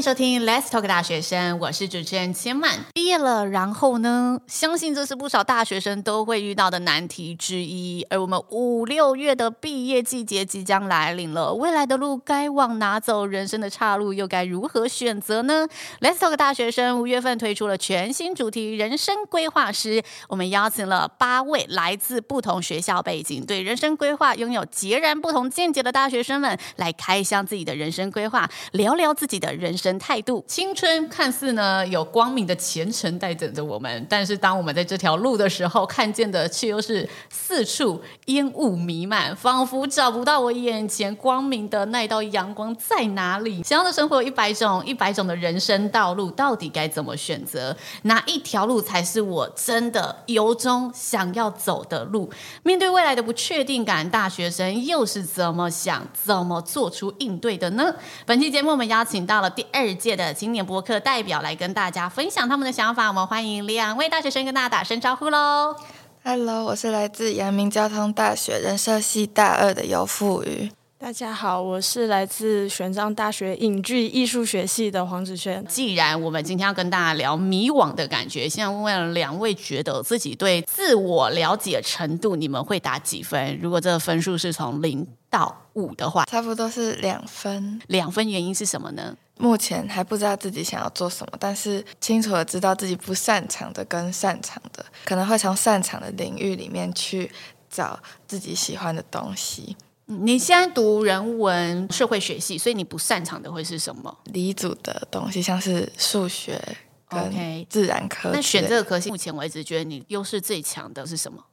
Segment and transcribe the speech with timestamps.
[0.00, 2.78] 收听 Let's Talk 大学生，我是主持人千曼。
[2.94, 4.40] 毕业了，然后呢？
[4.46, 8.06] 相信这是不少大学生都会遇到的难题之一。
[8.08, 13.26] 而我们五六月的毕业季节即将来临了，未来的路该往哪走？
[13.26, 15.66] 人生的岔路又该如何选择呢
[16.00, 20.02] ？Let's Talk 大学生五月份推出了全新主题——人生规划师。
[20.28, 29.90] 我们邀请了八位来自不同学校背景、对人生规划拥有截然不同见解的大学生们，来开箱自己的人生规划，聊聊自己的人生。
[30.00, 43.62] 态度，青春看似呢有光明的前程待等着我们，但是当我们在这条路的时候，看见的却又是四处烟雾弥漫，仿佛找不到我眼前光明的那一道阳光在哪里。
[43.62, 47.76] 想要的生活有一百种，一百种的人生道路，到底该怎么选择？
[48.02, 52.30] 哪一条路才是我真的由衷想要走的路？
[52.62, 57.94] 面对未来的不确定感，大学生又是怎么想、怎么做出应对的呢？
[58.24, 65.74] 本期节目我们邀请到了第二届的青年博客代表来跟大家分享他们的想法，我们欢迎两位大学生跟大家打声招呼喽。
[66.22, 70.70] Hello，我是来自阳明交通大学人社系大二的尤富宇。
[71.02, 75.64] 大家好，我是来自玄奘大学影剧艺术学系的黄子轩。
[75.64, 83.58] 既然我们今天要跟大家聊迷惘的感觉，现在问问两位，觉得自己对自我了解程度，你们会打几分？
[83.62, 87.80] 如果这个分数是从零到五的话，差不多是两分。
[87.86, 89.16] 两分原因是什么呢？
[89.38, 97.32] 目前还不知道自己想要做什么，但是清楚的知道自己不擅长的跟擅长的，可能会从擅长的领域里面去
[97.70, 97.98] 找
[98.28, 99.74] 自己喜欢的东西。
[100.10, 104.18] 你现在读人文社会学系，所以你不擅长的会是什么？
[104.24, 106.60] 理组的东西，像是数学
[107.08, 108.30] 跟自然科。
[108.30, 108.32] Okay.
[108.32, 111.44] 那选这个科系，目前为止觉得你优势最强的是什么？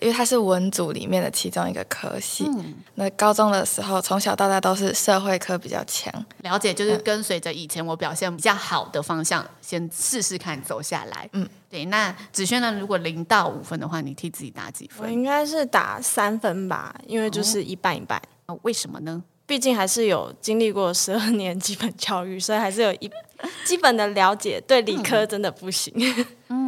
[0.00, 6.12] 因为它是文组里面的其中一个科系，嗯、那高中的时候从小到大都是社会科比较强。
[6.38, 11.28] 了解，就是跟随着以前我表现比较好的方向，嗯、先试试看走下来。
[11.34, 11.84] 嗯，对。
[11.84, 12.72] 那子萱呢？
[12.80, 15.06] 如果零到五分的话，你替自己打几分？
[15.06, 18.20] 我应该是打三分吧，因为就是一半一半。
[18.46, 19.22] 哦、为什么呢？
[19.44, 23.10] 毕竟还是有经历过十二年基本教育，所以还是有一
[23.66, 24.58] 基本的了解。
[24.66, 25.92] 对理科真的不行。
[26.48, 26.61] 嗯。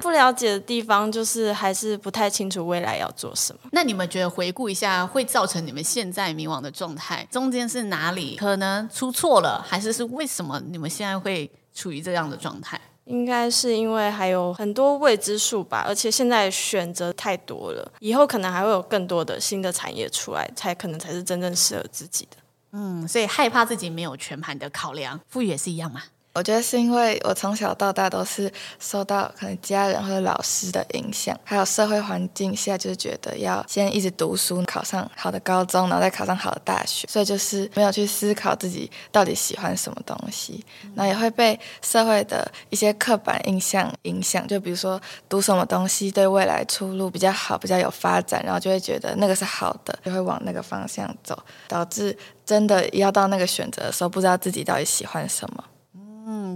[0.00, 3.60] 不了解的地方就是还是不太清楚未来要做什么。
[3.72, 12.80] 那你们觉得回顾一下，会造成你们现在迷惘的状态，中间是哪里可能出错了，还是是为什么你们现在会处于这样的状态？
[13.06, 22.36] 应该是因为还有很多未知数吧，而且现在选择太多了，以后可能还会有更多的新的产业出来，才可能才是真正适合自己的。
[22.72, 26.02] 嗯，所以害怕自己没有全盘的考量，馥瑜也是一样吗？
[26.40, 40.64] 我觉得是因为我从小到大都是受到可能家人或者老师的影响，还有社会环境下，就是觉得要先一直读书，考上好的高中，然后再考上好的大学，所以就是没有去思考自己到底喜欢什么东西，
[40.94, 44.98] 然后也会被社会的一些刻板印象影响，就比如说
[45.28, 55.62] 读什么东西对未来出路比较好，比较有发展，然后就会觉得那个是好的，就会往那个方向走，导致真的要到那个选择的时候，不知道自己到底喜欢什么。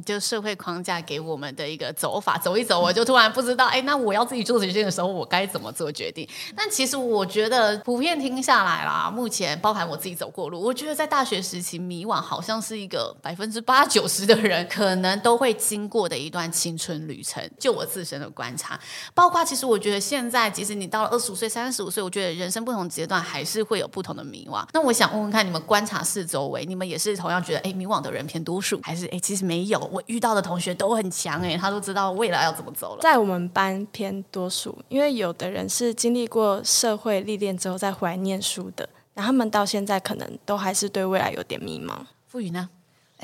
[0.03, 6.29] 就社会框架给我们的一个走法，走一走，我就突然不知道，哎，那我要自己做决定的时候，我该怎么做决定？
[6.57, 17.43] 但其实我觉得，普遍听下来啦，目前包含我自己走过路，我觉得在大学时期迷惘，好像是一个百分之八九十的人可能都会经过的一段青春旅程。
[17.59, 18.79] 就我自身的观察，
[19.13, 24.65] 包括其实我觉得现在，即使你到了二十五岁、三十五岁，我觉得人生不同阶段还是会有不同的迷惘。
[24.73, 29.65] 那我想问问看，你们观察四周围，你们也是同样觉得，哎，迷惘的人偏多数，还是哎，其实没？
[29.65, 33.03] 有我遇到的同学都很强哎，他都知道未来要怎么走了。
[33.03, 41.95] 在我们班偏多数，因为有的人是经历过社会历练之后再回来念书的，那他们到现在可能都还是对未来有点迷茫。
[42.27, 42.69] 傅宇呢？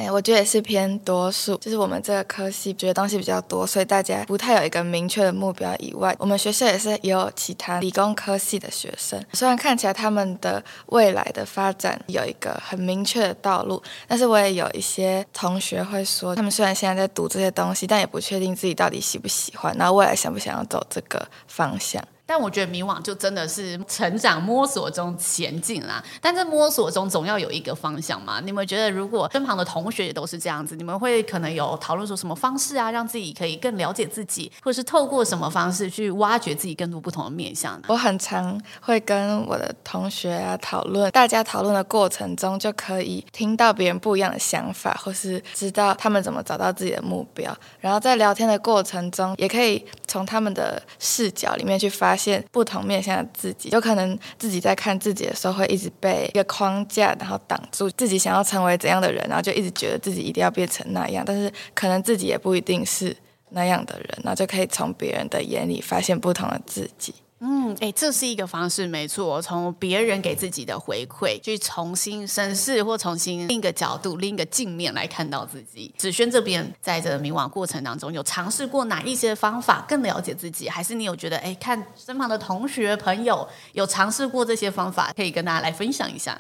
[0.00, 5.76] 哎，我觉得也是偏多数，就是我们这个科系觉得东西比较多，所以大家不太有一个明确的目标。
[5.76, 22.02] 以外，我们学校也是也有其他理工科系的学生，虽然看起来他们的未来的发展有一个很明确的道路，但是我也有一些同学会说，他们虽然现在在读这些东西，但也不确定自己到底喜不喜欢，然后未来想不想要走这个方向。
[22.30, 28.38] 但我觉得迷惘就真的是成长摸索中前进啦，但在摸索中总要有一个方向嘛。
[28.38, 37.86] 你们觉得如果身旁的同学也都是这样子，你们会可能有讨论说什么方式啊，让自己可以更了解自己，或者是透过什么方式去挖掘自己更多不同的面向呢？
[37.88, 47.52] 我很常会跟我的同学啊讨论，大家讨论的过程中就可以听到别人不一样的想法，或是知道他们怎么找到自己的目标。
[47.80, 53.70] 然后在聊天的过程中，也可以从他们的视角里面去发现不同面向的自己。
[53.70, 63.16] 有可能自己在看自己的时候，会一直被一个框架然后挡住自己想要成为怎样的人，然后就一直觉得自己一定要变成那样，但是可能自己也不一定是
[63.50, 67.14] 那样的人，然后就可以从别人的眼里发现不同的自己。
[67.42, 69.40] 嗯，哎，这是一个方式，没错。
[69.40, 75.94] 从别人给自己的回馈，去重新审视或重新另一个角度、另一个镜面来看到自己。
[75.96, 80.68] 子萱这边在这个迷惘过程当中，有尝试过哪一些方法更了解自己？
[80.68, 86.38] 还是你有觉得，哎，看身旁的同学朋友有尝试过这些方法，可以跟大家来分享一下？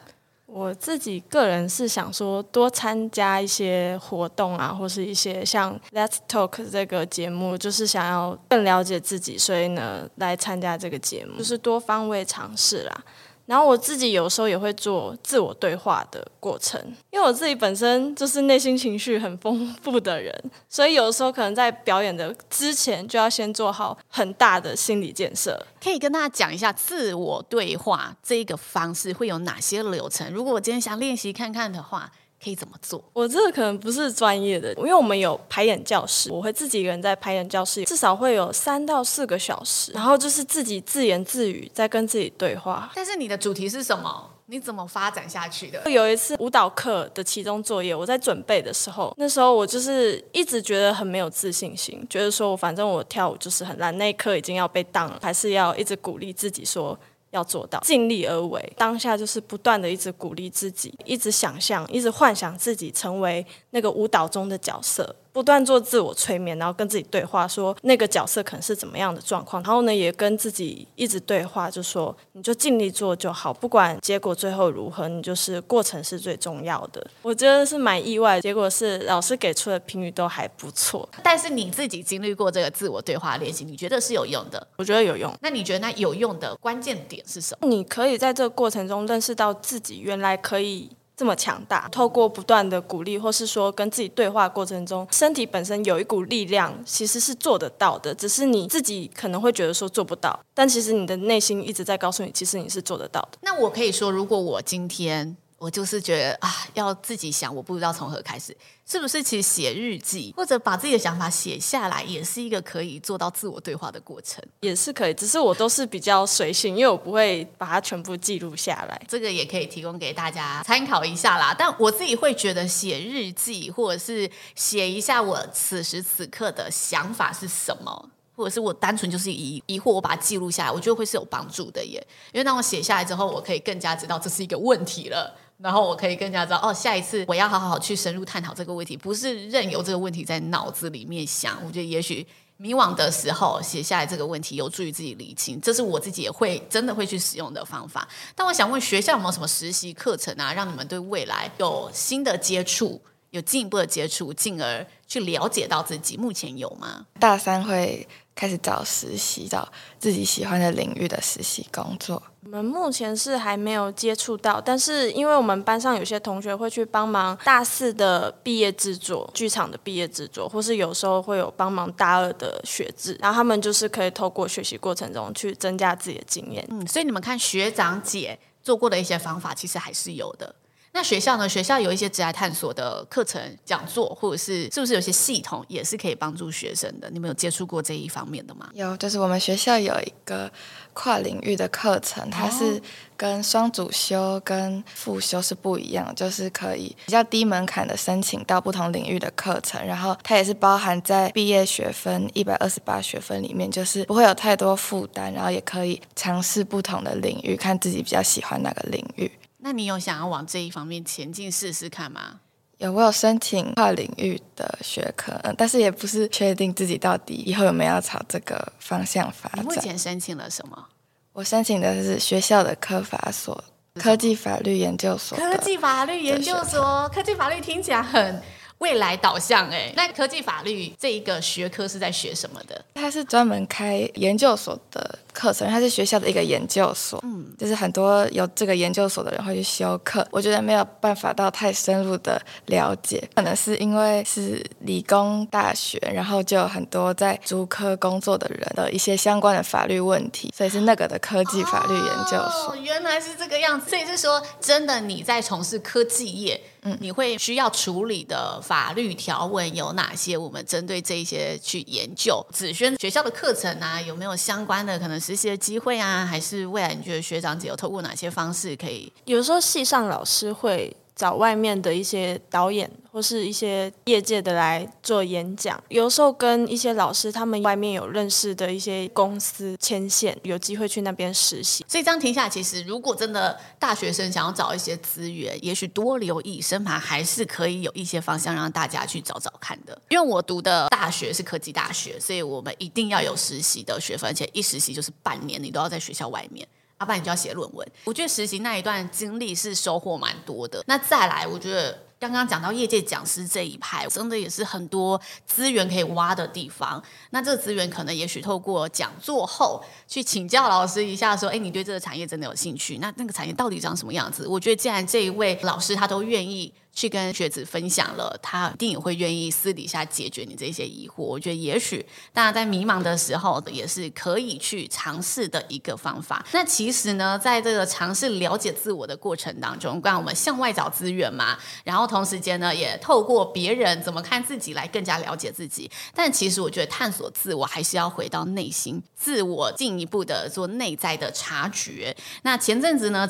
[0.52, 13.04] 我自己个人是想说，多参加一些活动啊，或是一些像 Let's Talk 这个节目，就是想要更了解自己，所以呢，来参加这个节目，就是多方位尝试啦。
[13.50, 16.80] 然后我自己有时候也会做自我对话的过程，
[17.10, 20.32] 因为我自己本身就是内心情绪很丰富的人，
[20.68, 25.60] 所以有时候可能在表演的之前就要先做好很大的心理建设。
[25.82, 30.32] 可以跟大家讲一下自我对话这个方式会有哪些流程？
[30.32, 32.12] 如果我今天想练习看看的话。
[32.42, 33.02] 可以怎么做？
[33.12, 42.90] 我这个可能不是专业的，因为我们有排演教室，我会自己一个人在排演教室，至少会有三到四个小时，然后就是自己自言自语，在跟自己对话。
[42.94, 44.30] 但是你的主题是什么？
[44.46, 45.88] 你怎么发展下去的？
[45.88, 56.98] 有一次舞蹈课的期中作业，我在准备的时候，那时候我就是一直觉得很没有自信心，觉得说我反正我跳舞就是很烂，那一刻已经要被当了，还是要一直鼓励自己说。
[57.30, 65.14] 要做到尽力而为，当下就是不断的一直鼓励自己，一直想象，一直幻想自己成为那个舞蹈中的角色。
[65.32, 77.06] 不断做自我催眠，然后跟自己对话，说那个角色可能是怎么样的状况，然后呢，也跟自己一直对话，就说你就尽力做就好，不管结果最后如何，你就是过程是最重要的。
[77.22, 81.08] 我觉得是蛮意外，结果是老师给出的评语都还不错。
[81.22, 84.66] 但是你自己经历过这个自我对话练习，你觉得是有用的？
[84.76, 85.32] 我觉得有用。
[85.40, 87.68] 那你觉得那有用的关键点是什么？
[87.68, 90.90] 你可以在这个过程中认识到自己原来可以。
[91.20, 103.36] 这么强大，透过不断的鼓励，或是说跟自己对话过程中，身体本身有一股力量，其实是做得到的，只是你自己可能会觉得说做不到，但其实你的内心一直在告诉你，其实你是做得到的。
[103.42, 105.36] 那我可以说，如果我今天。
[105.60, 108.56] 我就是觉得啊，要自己想，我不知道从何开始，
[108.88, 109.22] 是不是？
[109.22, 115.12] 其实写日记或者把自己的想法写下来，也是一个可以做到自我对话的过程，也是可以。
[115.12, 118.98] 只是我都是比较随性，因为我不会把它全部记录下来。
[119.06, 121.54] 这个也可以提供给大家参考一下啦。
[121.56, 132.02] 但我自己会觉得写日记，或者是写一下我此时此刻的想法是什么，或者是我单纯就是疑疑惑，我把它记录下来，我觉得会是有帮助的耶。
[132.32, 135.36] 因为当我写下来之后，我可以更加知道这是一个问题了。
[135.62, 141.58] 然后我可以更加知道，哦，下一次我要好好去深入探讨这个问题，不是任由这个问题在脑子里面想。
[141.66, 142.26] 我觉得也许
[142.56, 145.60] 迷惘的时候写下来这个问题，有助于自己理清。
[145.60, 148.08] 这是我自己也会真的会去使用的方法。
[148.34, 156.16] 但我想问，学校有没有什么实习课程啊，让你们对未来有新的接触，有进一步的接触，进而去了解到自己？
[156.16, 157.06] 目前有吗？
[157.18, 158.08] 大三会
[158.40, 162.22] 开始找实习，找自己喜欢的领域的实习工作。
[162.42, 176.66] 我们目前是还没有接触到，但是因为我们班上有些同学会去帮忙大四的毕业制作、剧场的毕业制作，或是有时候会有帮忙大二的学制，然后他们就是可以透过学习过程中去增加自己的经验。
[176.70, 180.54] 嗯，所以你们看学长姐做过的一些方法，其实还是有的。
[180.92, 181.48] 那学校呢？
[181.48, 187.08] 学校有一些职涯探索的课程、讲座，或者是是不是有些系统也是可以帮助学生的？
[187.10, 188.68] 你们有接触过这一方面的吗？
[188.74, 190.50] 有，就是我们学校有一个
[190.92, 192.82] 跨领域的课程，它是
[193.16, 209.30] 跟双主修跟副修是不一样，就是可以比较低门槛的申请到不同领域的课程，然后它也是包含在毕业学分一百二十八学分里面，就是不会有太多负担，然后也可以尝试不同的领域，看自己比较喜欢哪个领域。
[209.62, 212.40] 那你有想要往这一方面前进试试看吗？
[212.78, 219.62] 有，我有申请跨领域的学科，但是也不是确定自己到底以后有没有要朝这个方向发展。
[219.62, 220.88] 你目前申请了什么？
[221.34, 223.62] 我申请的是学校的科法所，
[223.94, 225.36] 科技法律研究所。
[225.36, 228.42] 科技法律研究所，科技法律听起来很
[228.78, 229.92] 未来导向哎。
[229.94, 232.82] 那科技法律这一个学科是在学什么的？
[232.94, 235.18] 它是专门开研究所的。
[235.40, 240.26] 课程，它是学校的一个研究所，嗯，就是很多有这个研究所的人会去修课。
[240.30, 252.72] 我觉得没有办法到太深入的了解，可能是因为是理工大学，然后就有很多在租科工作的人的一些相关的法律问题，所以是那个的科技法律研究所。
[252.72, 253.88] 哦，原来是这个样子。
[253.88, 260.36] 所以是说，真的你在从事科技业，嗯，你会需要处理的法律条文有哪些？
[260.36, 262.44] 我们针对这一些去研究。
[262.52, 266.26] 子轩学校的课程啊，有没有相关的可能这些机会啊？
[266.26, 269.12] 还是未来你觉得学长姐有透过哪些方式可以？
[269.26, 270.96] 有时候系上老师会。
[271.20, 281.84] 找外面的一些导演或是一些业界的来做演讲，有时候跟一些老师他们外面有认识的一些公司牵线，有机会去那边实习。
[281.86, 290.00] 所以这样听下，其实如果真的大学生想要找一些资源，也许多留意身旁还是可以有一些方向让大家去找找看的。
[290.08, 296.66] 因为我读的大学是科技大学，所以我们一定要有实习的学分，而且一实习就是半年，你都要在学校外面。
[297.00, 297.86] 要不然你就要写论文。
[298.04, 300.84] 我觉得实习那一段经历是收获蛮多的。
[300.86, 307.02] 那再来，我觉得刚刚讲到业界讲师这一派，真的也是很多资源可以挖的地方。
[307.30, 312.98] 那这个资源可能也许透过讲座后去请教老师一下，说：“哎，你对这个产业真的有兴趣？
[312.98, 316.72] 那那个产业到底长什么样子？”我觉得既然这一位老师他都愿意。
[317.00, 321.22] 去跟学子分享了，他一定也会愿意私底下解决你这些疑惑。
[321.22, 326.44] 我觉得也许大家在迷茫的时候，也是可以去尝试的一个方法。
[326.52, 335.90] 那其实呢，在这个尝试了解自我的过程当中，刚刚我们向外找资源嘛，然后同时间呢，也透过别人怎么看自己来更加了解自己。
[336.14, 342.14] 但其实我觉得探索自我还是要回到内心，自我进一步的做内在的察觉。
[342.42, 343.26] 那前阵子呢，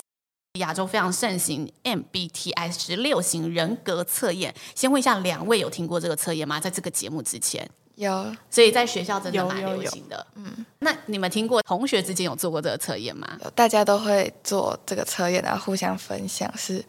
[0.59, 6.59] 亚洲非常盛行 MBTI 十六型人格测验，先问一下两位有听过这个测验吗？
[6.59, 10.27] 在这个节目之前有，所以在学校真的蛮流行的。
[10.35, 13.39] 嗯，那你们听过同学之间有做过这个测验吗？
[13.55, 16.85] 大家都会做这个测验，然后互相分享是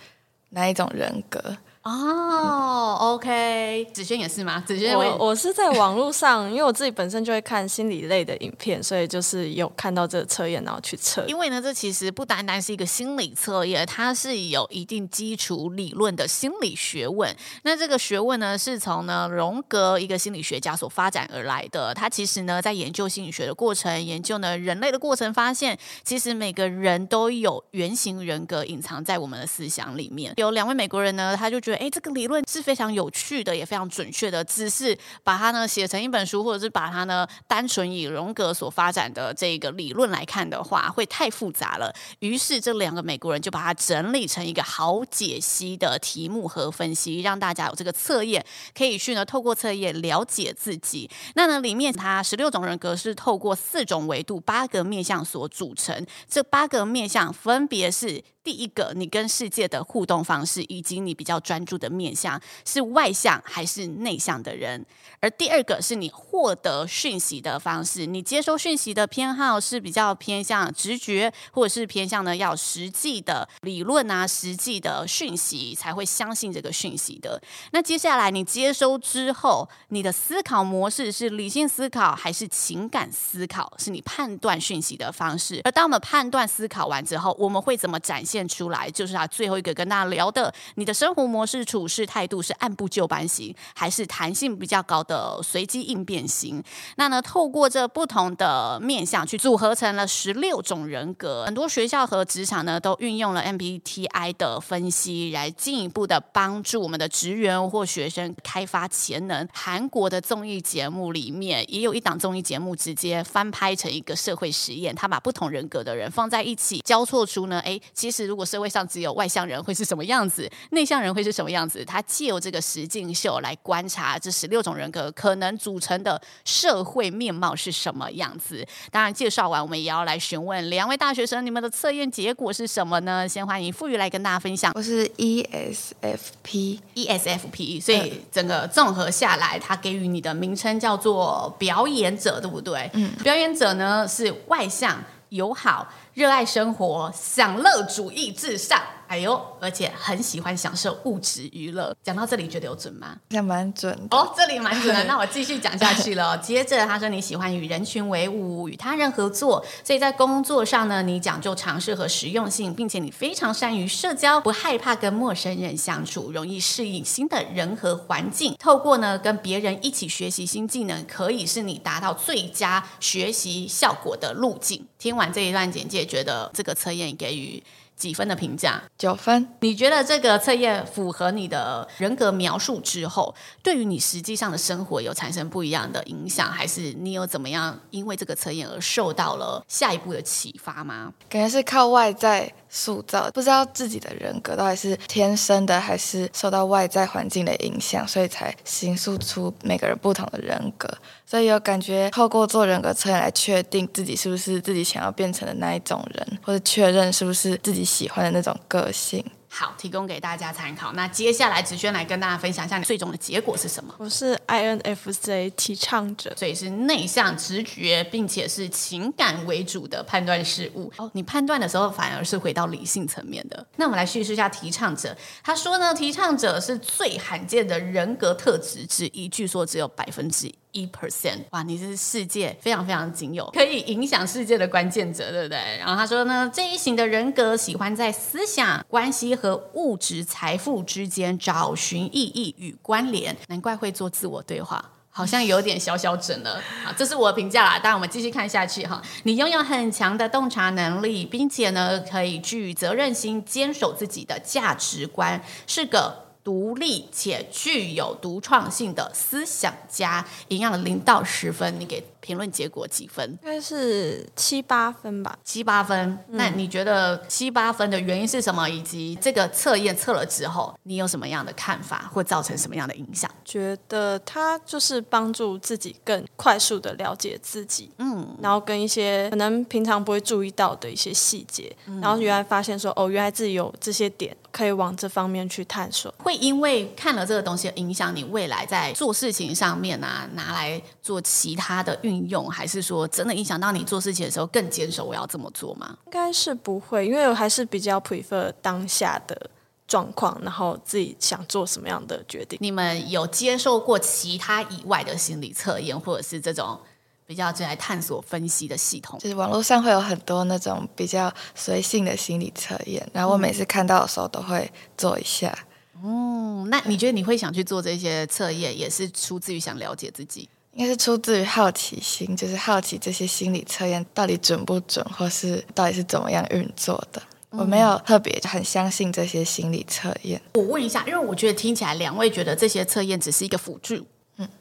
[0.50, 1.56] 哪一种人格。
[1.84, 4.64] 哦、oh，OK，子轩也是吗？
[4.68, 11.26] 子轩，我我是在网络上， 因为我自己本身就会看心理类的影片，所以就是有看到这个测验，然后去测。
[11.26, 17.36] 因为呢，这其实不单单是一个心理测验，它是有一定基础理论的心理学问。
[17.64, 21.92] 那这个学问呢，是从呢荣格一个心理学家所发展而来的。
[21.96, 30.32] 他其实呢，在研究心理学的过程，研究呢人类的过程，发现其实每个人都有原型人格隐藏在我们的思想里面。
[30.38, 31.78] 有两位美国人呢，他就觉得。
[31.78, 34.44] 哎，这个理论是非常有趣的，也非常准确的。
[34.44, 41.94] 只是把它呢写成一本书，或者是把它呢单纯以荣格所发展的这个理论来看的话，会太复杂了。
[42.20, 48.46] 于是这两个美国人就把它整理成一个好解析的题目和分析，让大家有这个测验
[48.78, 51.10] 可以去呢透过测验了解自己。
[51.36, 56.06] 那呢里面它十六种人格是透过四种维度、八个面向所组成。
[56.30, 58.24] 这八个面向分别是。
[58.44, 64.86] 第一个，你跟世界的互动方式，以及你比较专注的面向，是外向还是内向的人？
[65.20, 77.42] 而第二个是你获得讯息的方式，你接收讯息的偏好是比较偏向直觉，或者是偏向呢要实际的理论啊，实际的讯息才会相信这个讯息的。
[77.72, 83.72] 那接下来你接收之后，你的思考模式是理性思考还是情感思考？
[83.78, 85.62] 是你判断讯息的方式。
[85.64, 88.90] 而当我们判断思考完之后，我们会怎么展现出来？
[88.90, 95.40] 就是他最后一个跟大家聊的，你的生活模式、是处事态度是按部就班型，还是弹性比较高的？
[95.44, 96.64] 随机应变型，
[96.98, 101.46] 那呢，透过这不同的面向去组合成了十六种人格。
[101.46, 109.48] 很多学校和职场呢，都运用了 MBTI 的分析，来进一步的帮助我们的职员或学生开发潜能。
[109.52, 121.84] 韩国的综艺节目里面，也有一档综艺节目直接翻拍成一个社会实验，他把不同人格的人放在一起，交错出呢，哎，其实如果社会上只有外向人会是什么样子，内向人会是什么样子？
[121.86, 125.12] 他借由这个实境秀来观察这十六种人格。
[125.12, 128.68] 可能组成的社会面貌是什么样子？
[128.92, 133.28] 当然，介绍完，我们也要来询问两位大学生，你们的测验结果是什么呢？
[133.28, 134.72] 先欢迎富裕来跟大家分享。
[134.76, 142.90] 我是 ESFP，ESFP，所以整个综合下来，他给予你的名称叫做表演者，对不对？
[142.94, 148.82] 嗯，表演者呢是外向、友好、热爱生活、享乐主义至上。
[149.12, 151.94] 哎呦，而且很喜欢享受物质娱乐。
[152.02, 153.18] 讲到这里，觉得有准吗？
[153.28, 155.04] 也蛮准哦，这里蛮准的。
[155.04, 156.36] 那我继续讲下去了。
[156.40, 168.56] 接着他说，你喜欢与人群为伍，与他人合作，所以在工作上呢，你讲究尝试和实用性，并且你非常善于社交，不害怕跟陌生人相处，容易适应新的人和环境。
[168.58, 174.88] 透过呢跟别人一起学习新技能，可以是你达到最佳学习效果的路径。
[174.98, 177.62] 听完这一段简介，觉得这个测验给予。
[178.02, 178.82] 几分的评价？
[178.98, 179.48] 九分。
[179.60, 191.14] 你觉得这个测验符合你的人格描述之后，对于你实际上的生活有产生不一样的影响，还是你有怎么样因为这个测验而受到了下一步的启发吗？
[191.30, 200.90] 感觉是靠外在塑造，不知道自己的人格到底是天生的，还是受到外在环境的影响，所以才形塑出每个人不同的人格。
[201.32, 209.24] 所以有感觉透过做人格测验来确定自己是不是自己想要变成的那一种人，或者确认是不是自己喜欢的那种个性。
[209.48, 210.92] 好，提供给大家参考。
[210.92, 213.96] 那接下来子轩来跟大家分享一下你最终的结果是什么？
[213.98, 220.92] 我是 INFJ 提倡者，所以是内向、直觉，并且是情感为主的判断事物。
[220.98, 223.66] 哦，你判断的时候反而是回到理性层面的。
[223.78, 225.16] 那我们来叙述一下提倡者。
[225.42, 230.92] 他说呢，提倡者是最罕见的人格特质之一，据说只有百分之一。
[230.92, 231.64] percent，哇！
[231.64, 235.58] 你是世界非常非常仅有可以影响世界的关键者，对不对？
[235.78, 246.62] 然后他说呢，这一型的人格喜欢在思想、关系和物质财富之间找寻意义与关联，难怪会做自我对话，好像有点小小整了。
[246.84, 247.80] 好，这是我的评价啦。
[247.80, 249.02] 当然，我们继续看下去哈。
[249.24, 256.31] 你拥有很强的洞察能力，并且呢，可以具责任心，坚守自己的价值观，是个。
[256.44, 263.30] 独立且具有独创性的思想家，营养零到十分，你给评论结果几分？
[263.44, 266.18] 应该是七八分吧，七八分。
[266.30, 268.70] 嗯、那你觉得七八分的原因是什么？
[268.70, 273.30] 以及这个测验测了之后，你有什么样的看法，会造成什么样的影响？
[273.44, 284.36] 觉得它就是帮助自己更快速的了解自己，嗯，然后跟一些可能平常不会注意到的一些细节，嗯、然后原来发现说，哦，原来自己有这些点。
[284.52, 295.98] 可以往这方面去探索，会因为看了这个东西影响你未来在做事情上面啊，拿来做其他的运用，还是说真的影响到你做事情的时候更坚守我要这么做吗？
[296.06, 299.50] 应该是不会，因为我还是比较 prefer 当下的
[299.88, 302.58] 状况，然后自己想做什么样的决定。
[302.62, 306.80] 你们有接受过其他以外的心理测验，或者是这种？
[307.24, 315.58] 比较就来探索分析的系统，就是网络上会有很多那种比较随性的心理测验，然后我每次看到的时候都会做一下。
[316.04, 320.50] 嗯，那你觉得你会想去做这些测验，也是出自于想了解自己？
[320.74, 327.22] 应该是出自于好奇心，就是好奇这些心理测验到底准不准，或是到底是怎么样运作的。
[327.52, 330.42] 嗯、我没有特别很相信这些心理测验。
[330.54, 334.06] 我问一下，因为我觉得听起来两位觉得这些测验只是一个辅助。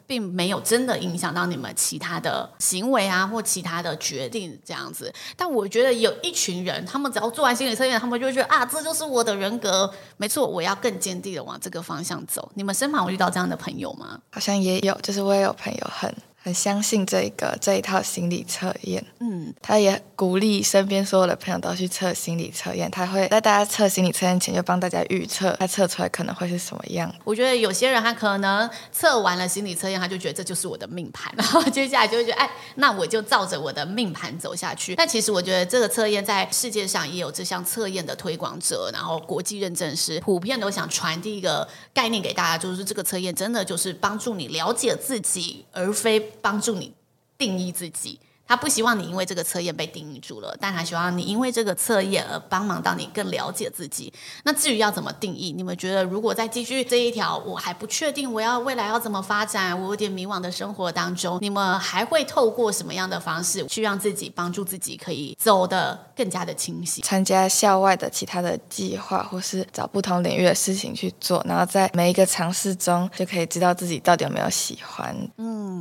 [0.07, 5.13] 并没有真的影响到你们其他的行为啊，或其他的决定这样子。
[5.37, 12.51] 但我觉得有一群人，他们只要做完心理测验，他们就会觉得啊，这就是我的人格，没错，我要更坚定的往这个方向走。
[12.55, 14.21] 你们身旁有遇到这样的朋友吗？
[14.31, 16.15] 好像也有，就是我也有朋友很。
[16.43, 22.91] 很相信这个这一套心理测验，嗯，他也鼓励身边所有的朋友都去测心理测验。
[22.91, 27.15] 他会在大家测心理测验前就帮大家预测，他测出来可能会是什么样。
[27.25, 34.95] 我觉得有些人他可能测完了心理测验，他就觉得这就是我的命盘， 然后接下来就会觉得，哎，那我就照着我的命盘走下去。
[34.95, 46.30] 但其实我觉得这个测验在世界上也有这项测验的推广者，然后国际认证师普遍都想传递一个概念给大家，就是这个测验真的就是帮助你了解自己，而非。
[46.41, 46.95] 帮助你
[47.37, 48.19] 定义自己。
[48.47, 54.13] 他不希望你因为这个测验被定义住了，但他希望你因为这个测验而帮忙到你更了解自己。
[54.43, 67.03] 那至于要怎么定义，你们觉得如果再继续这一条，我还不确定我要未来要怎么发展，我有点迷惘的生活当中，你们还会透过什么样的方式去让自己帮助自己可以走得更加的清晰？
[67.03, 75.17] 参加校外的其他的计划，或是找不同领域的事情去做，然后在每一个尝试中就可以知道自己到底有没有喜欢。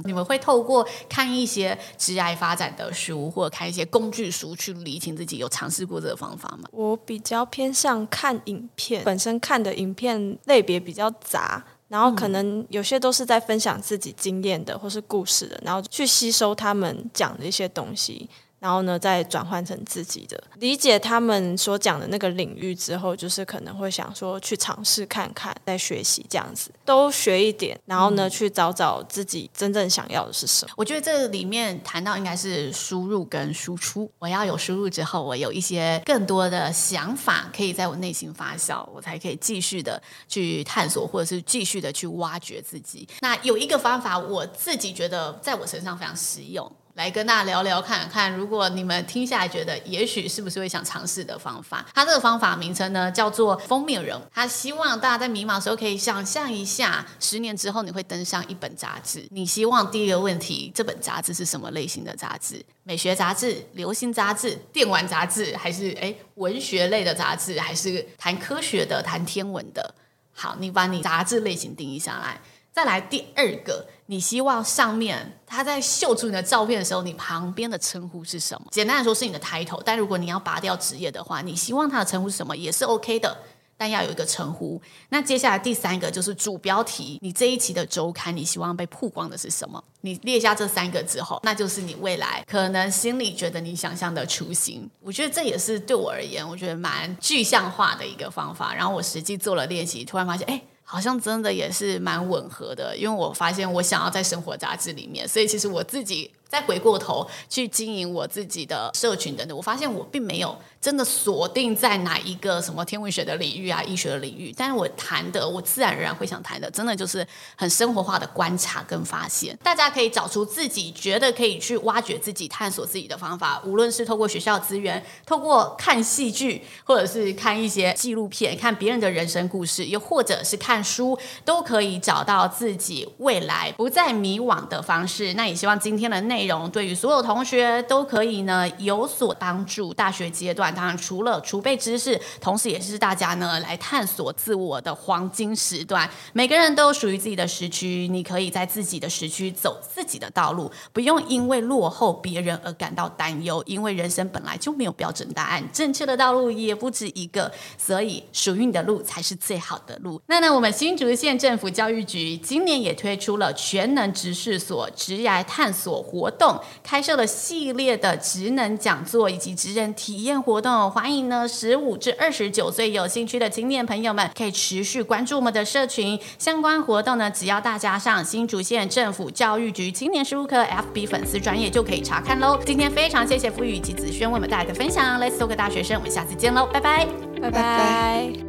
[0.05, 6.67] 你们会透过看一些职癌发展展的书或者看一些工具书去理清自己，有尝试过这个方法吗？
[6.71, 18.29] 我比较偏向看影片，本身看的影片类别比较杂，然后可能有些都是在分享自己经验的或是故事的，然后去吸收他们讲的一些东西。
[18.59, 30.71] 然后呢，再转换成自己的理解，他们所讲的那个领域之后，就是可能会想说去尝试看看，再学习这样子，都学一点，然后呢，嗯、去找找自己真正想要的是什么。
[30.75, 34.11] 我觉得这里面谈到应该是输入跟输出。
[34.19, 43.07] 我要有输入之后，我有一些更多的想法可以在我内心发酵，我才可以继续的去探索，或者是继续的去挖掘自己。
[43.21, 46.69] 那有一个方法，我自己觉得在我身上非常实用。
[46.99, 51.85] 来跟大家聊聊看看，如果你们听下来觉得也许是不是会想尝试的方法。
[51.93, 54.19] 他这个方法名称呢叫做封面人。
[54.33, 59.25] 他希望大家在迷茫的时候可以想象一下，十年之后你会登上一本杂志。
[59.31, 62.61] 你希望第一个问题，这本杂志是什么类型的杂志？
[62.83, 69.95] 美学杂志、流行杂志、电玩杂志，还是诶文学类的杂志，还是谈科学的、谈天文的？
[70.33, 72.41] 好，你把你杂志类型定义下来。
[72.79, 78.67] 再来第二个，你希望上面他在秀出你的照片的时候，你旁边的称呼是什么？
[78.71, 83.37] 简单来说是你的 title，但如果你要拔掉职业的话，你希望他的称呼是什么也是 OK 的，
[83.75, 84.81] 但要有一个称呼。
[85.09, 89.83] 那接下来第三个就是主标题，你这一期的周刊你希望被曝光的是什么？
[89.99, 94.89] 你列下这三个之后，那就是你未来可能心里觉得你想象的雏形。
[95.01, 98.73] 我觉得这也是对我而言，我觉得蛮具象化的一个方法。
[98.73, 100.61] 然后我实际做了练习，突然发现，哎。
[100.91, 106.31] 好像真的也是蛮吻合的，因为我发现我想要在生活杂志里面，所以其实我自己。
[106.49, 119.55] 再回过头去经营我自己的社群等等，我发现我并没有真的锁定在哪一个什么天文学的领域啊、医学的领域，但是我谈的，我自然而然会想谈的，真的就是很生活化的观察跟发现。
[119.61, 135.35] 大家可以找出自己觉得可以去挖掘自己、探索自己的方法，无论是透过学校资源，透过看戏剧，或者是看一些纪录片，看别人的人生故事，又或者是看书，都可以找到自己未来不再迷惘的方式。
[135.35, 136.38] 那也希望今天的内。
[136.39, 139.93] 内容对于所有同学都可以呢有所帮助。
[139.93, 146.09] 大学阶段当然除了储备知识，同时也是大家呢来探索自我的黄金时段。
[146.31, 153.61] 每个人都有属于自己的时区，你可以在自己的时区走自己的道路，不用因为落后别人而感到担忧。
[153.65, 160.21] 因为人生本来就没有标准答案，正确的道路也不止一个，所以属于你的路才是最好的路。
[160.27, 166.28] 那呢，我们新竹县政府教育局今年也推出了全能直视所职涯探索活。
[166.29, 182.59] 活动开设了系列的职能讲座以及职人体验活动，欢迎呢十五至二十九岁有兴趣的青年朋友们可以持续关注我们的社群相关活动呢，只要大家上新竹县政府教育局青年事务科 FB 粉丝专业就可以查看喽。
[182.63, 187.07] 今天非常谢谢馥郁以及子轩为我们带来的分享，Let's Talk 大学生，我们下次见喽，拜拜，
[187.41, 188.48] 拜拜。